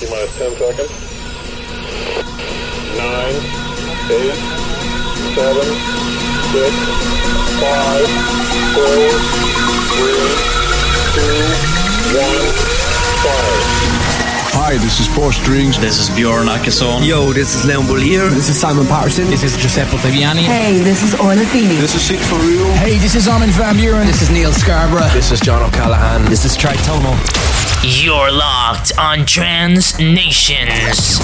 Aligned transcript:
T 0.00 0.08
minus 0.08 0.32
10 0.38 0.56
seconds. 0.56 0.88
9, 2.96 3.04
8, 4.08 4.32
7, 5.36 5.60
6, 6.56 6.72
5, 7.60 8.08
4, 8.80 8.88
3, 10.00 10.16
2, 11.12 11.28
1, 12.16 12.32
fire. 13.20 13.60
Hi, 14.56 14.78
this 14.78 15.00
is 15.00 15.06
Four 15.08 15.32
Strings. 15.34 15.78
This 15.78 15.98
is 16.00 16.08
Bjorn 16.08 16.46
Akesson. 16.46 17.06
Yo, 17.06 17.34
this 17.34 17.54
is 17.54 17.66
Leon 17.66 17.84
Bolier. 17.84 18.30
This 18.30 18.48
is 18.48 18.58
Simon 18.58 18.86
Patterson. 18.86 19.28
This 19.28 19.42
is 19.42 19.54
Giuseppe 19.58 19.98
Ottaviani. 19.98 20.44
Hey, 20.44 20.80
this 20.80 21.02
is 21.02 21.14
Orla 21.20 21.44
Feeney. 21.44 21.76
This 21.76 21.94
is 21.94 22.00
Sied 22.00 22.20
van 22.20 22.40
Riel. 22.48 22.72
Hey, 22.76 22.96
this 22.96 23.14
is 23.14 23.28
Armin 23.28 23.50
van 23.50 23.76
Buuren. 23.76 24.06
This 24.06 24.22
is 24.22 24.30
Neal 24.30 24.52
Scarborough. 24.52 25.12
This 25.12 25.30
is 25.30 25.40
John 25.40 25.62
O'Callaghan. 25.62 26.24
This 26.30 26.46
is 26.46 26.56
Tritomo. 26.56 27.49
You're 27.82 28.30
locked 28.30 28.92
on 28.98 29.24
Trance 29.24 29.98
Nations. 29.98 31.18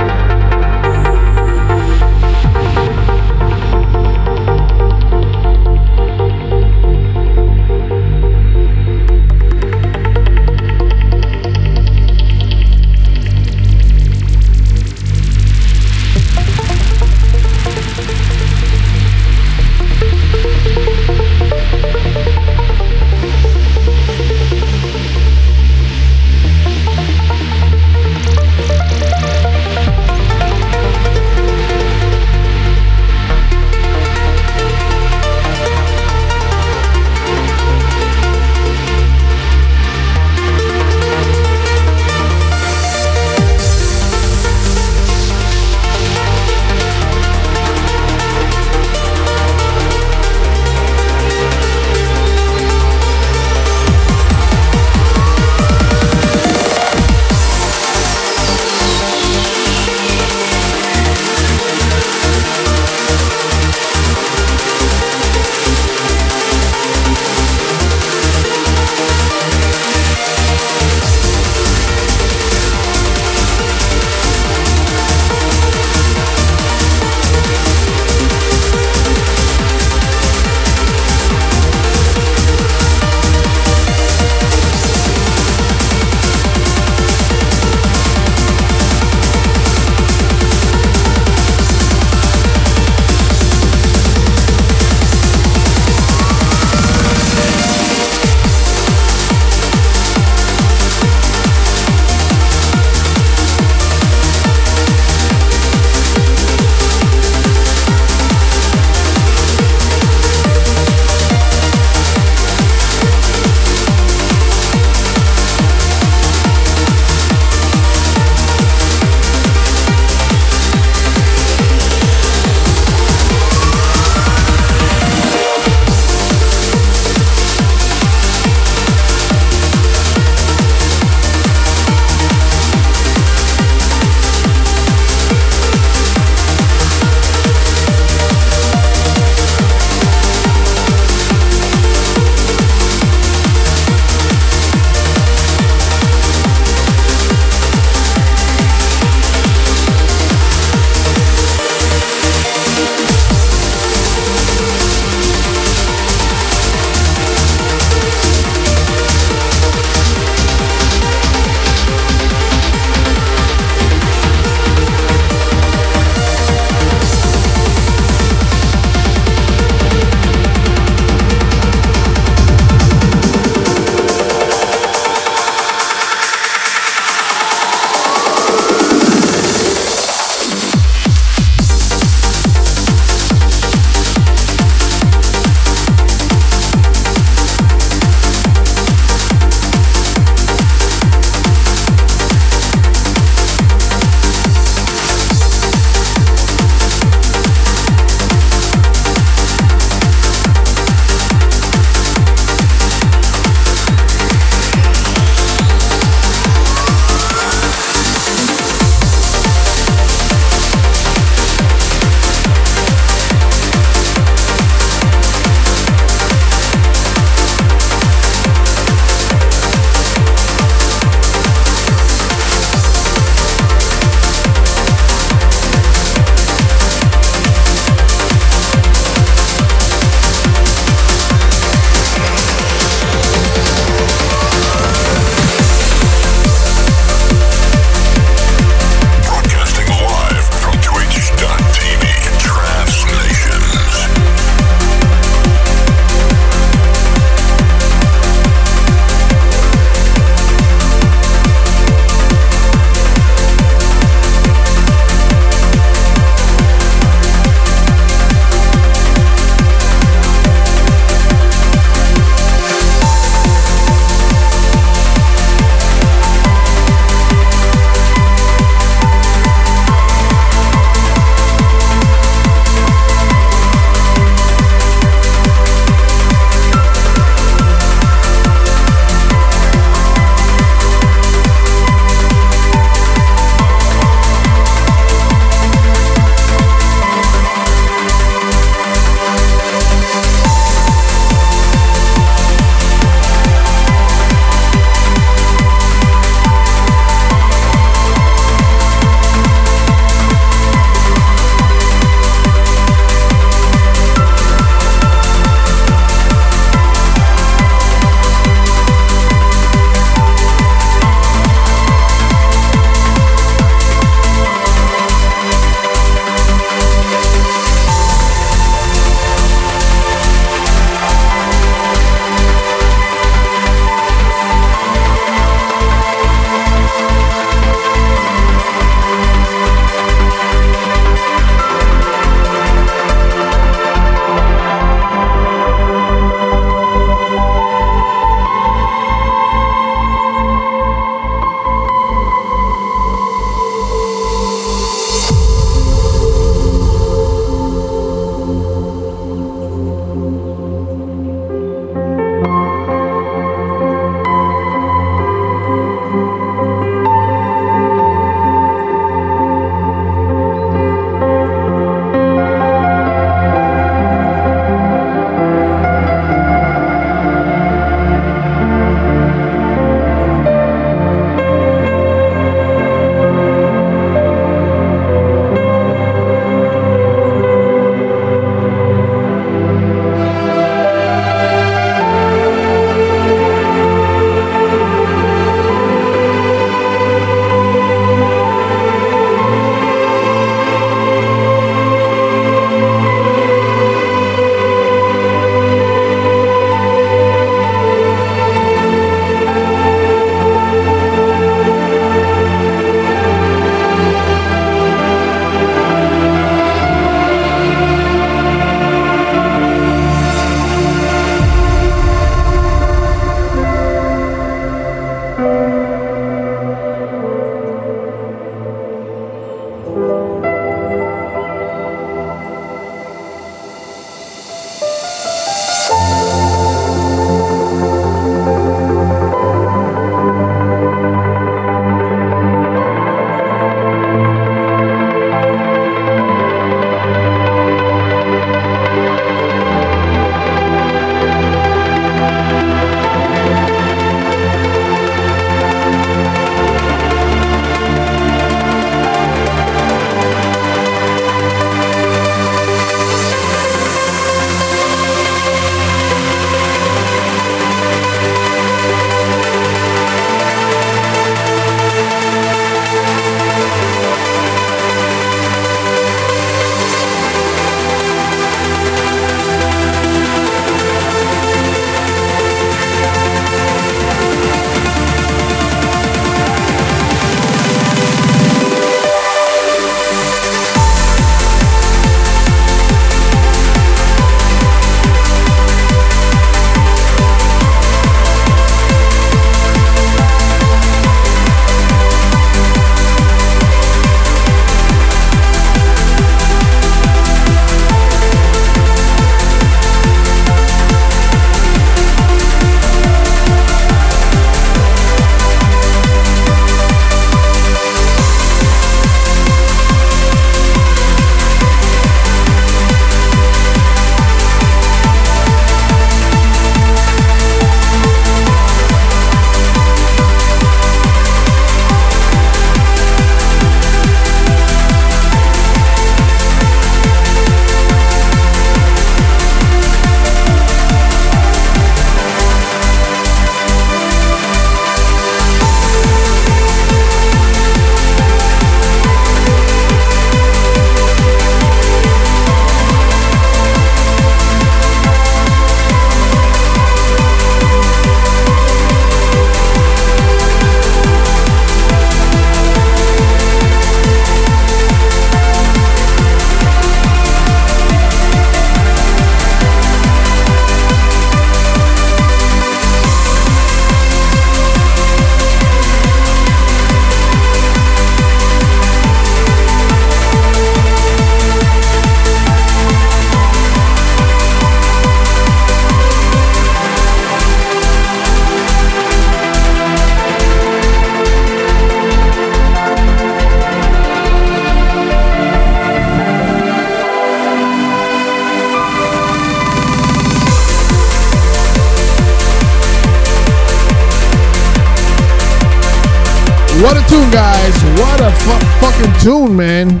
What 596.82 596.96
a 596.96 597.06
tune, 597.08 597.30
guys. 597.30 597.74
What 598.00 598.20
a 598.20 598.30
fu- 598.30 598.66
fucking 598.80 599.12
tune, 599.20 599.54
man. 599.54 600.00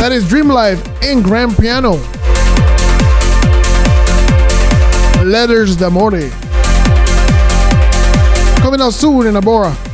That 0.00 0.12
is 0.12 0.24
DreamLife 0.24 0.80
in 1.02 1.22
Grande 1.22 1.54
Piano. 1.56 1.96
Lettera 5.22 5.76
d'Amore. 5.78 6.30
Coming 8.62 8.80
out 8.80 8.94
soon 8.94 9.26
in 9.26 9.34
Abora. 9.34 9.89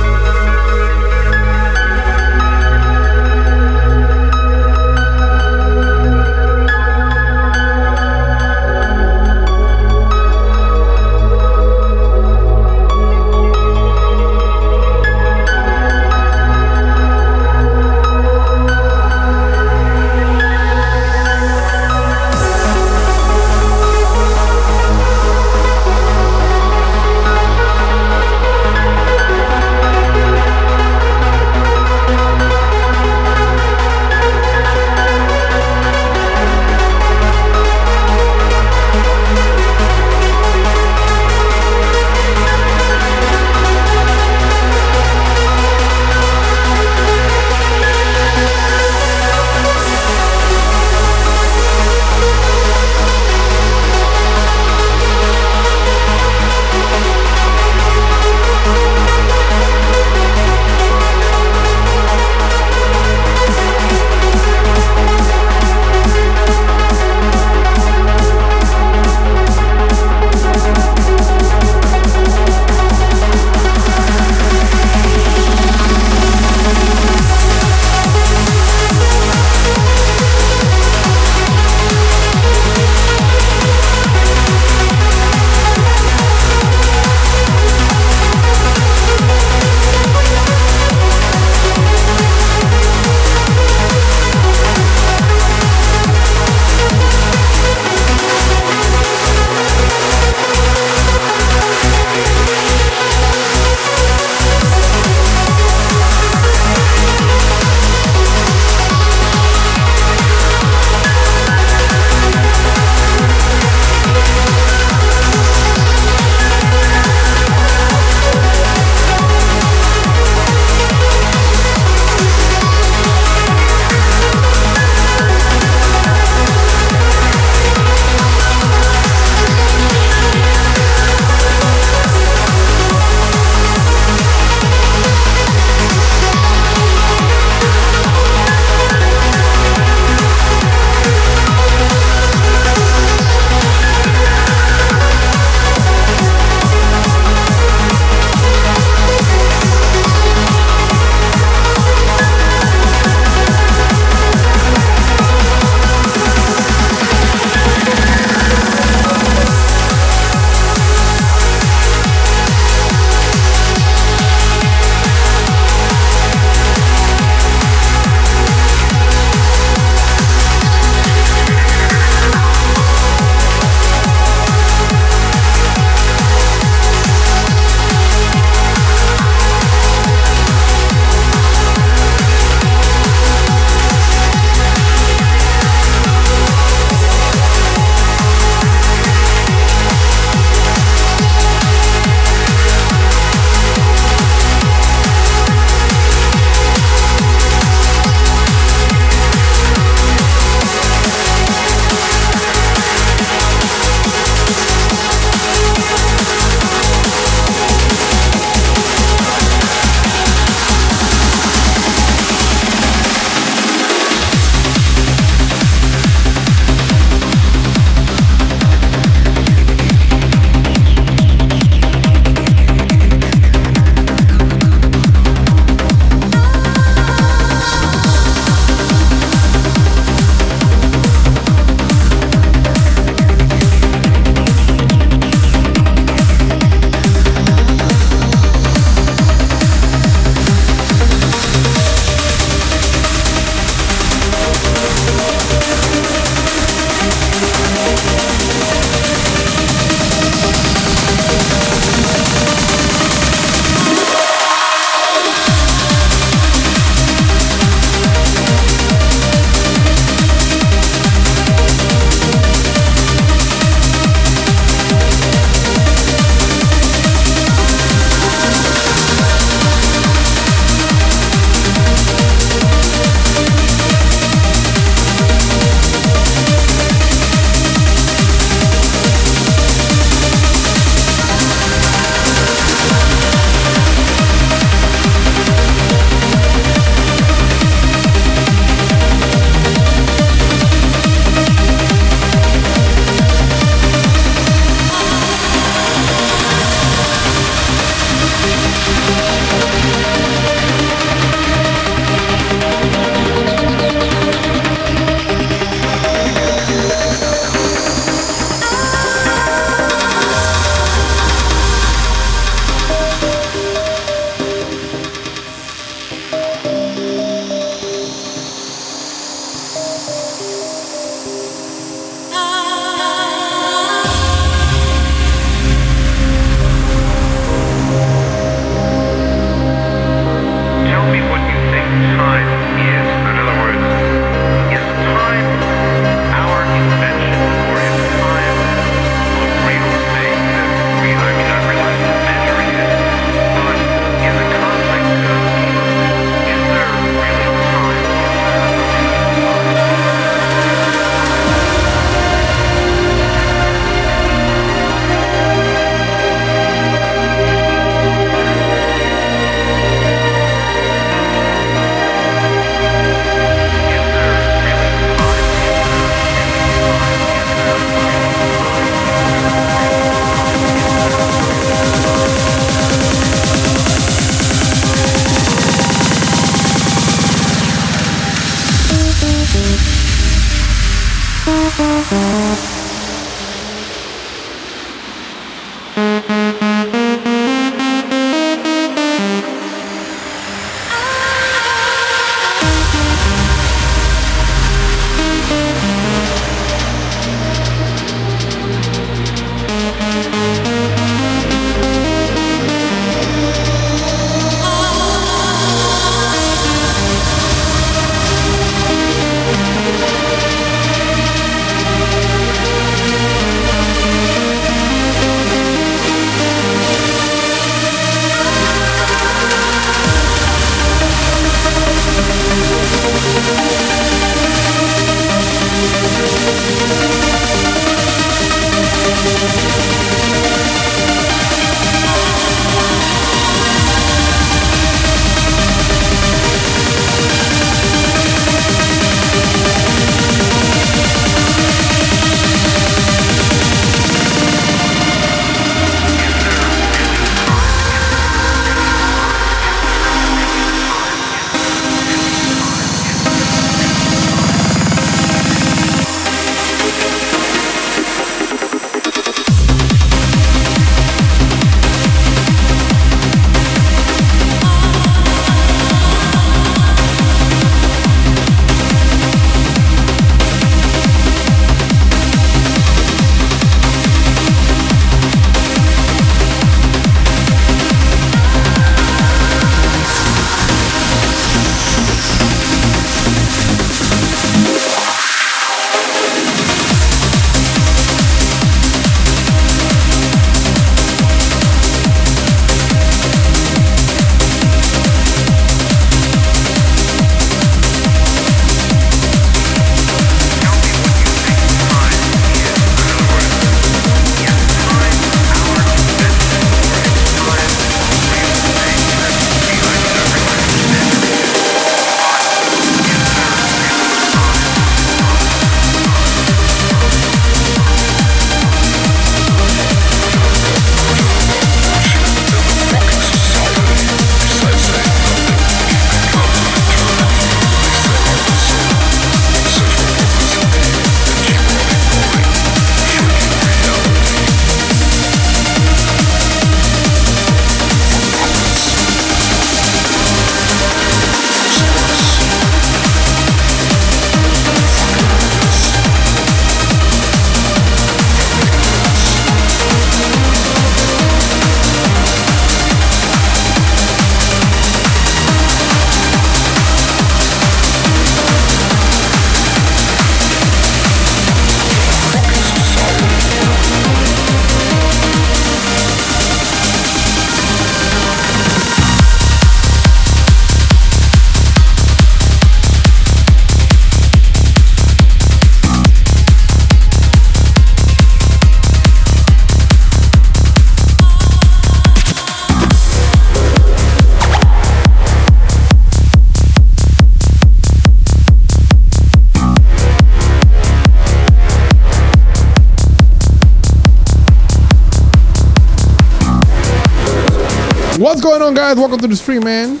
What's 598.40 598.48
going 598.48 598.62
on, 598.62 598.72
guys? 598.72 598.96
Welcome 598.96 599.18
to 599.18 599.26
the 599.26 599.36
stream, 599.36 599.64
man. 599.64 600.00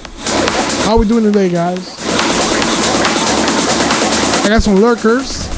How 0.86 0.96
we 0.96 1.06
doing 1.06 1.24
today, 1.24 1.50
guys? 1.50 1.94
I 4.42 4.48
got 4.48 4.62
some 4.62 4.76
lurkers. 4.76 5.49